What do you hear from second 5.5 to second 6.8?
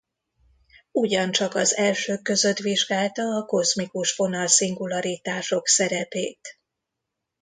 szerepét.